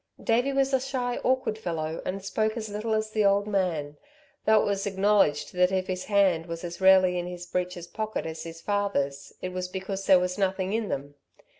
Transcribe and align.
Davey 0.19 0.51
was 0.51 0.73
a 0.73 0.79
shy, 0.79 1.17
awkward 1.17 1.59
fellow 1.59 2.01
and 2.05 2.25
spoke 2.25 2.57
as 2.57 2.69
little 2.69 2.95
as 2.95 3.11
the 3.11 3.23
old 3.23 3.45
man, 3.45 3.97
though 4.45 4.59
it 4.59 4.65
was 4.65 4.87
acknowledged 4.87 5.53
that 5.53 5.71
if 5.71 5.85
his 5.85 6.05
hand 6.05 6.47
was 6.47 6.63
as 6.63 6.81
rarely 6.81 7.19
in 7.19 7.27
his 7.27 7.45
breeches' 7.45 7.85
pockets 7.85 8.25
as 8.25 8.41
his 8.43 8.61
father's, 8.61 9.31
it 9.43 9.49
was 9.49 9.67
because 9.67 10.07
there 10.07 10.17
was 10.19 10.39
nothing 10.39 10.73
in 10.73 10.89
them. 10.89 11.13